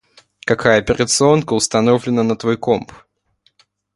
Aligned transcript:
Какая 0.47 0.79
операционка 0.79 1.53
установлена 1.53 2.23
на 2.23 2.35
твой 2.35 2.57
комп? 2.57 2.91